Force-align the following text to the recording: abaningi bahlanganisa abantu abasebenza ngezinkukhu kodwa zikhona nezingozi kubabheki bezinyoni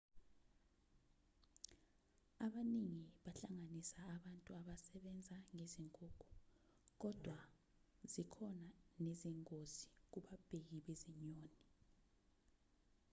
abaningi 2.45 3.03
bahlanganisa 3.23 3.99
abantu 4.15 4.49
abasebenza 4.59 5.35
ngezinkukhu 5.53 6.27
kodwa 7.01 7.37
zikhona 8.11 8.69
nezingozi 9.03 9.85
kubabheki 10.11 10.75
bezinyoni 10.85 11.51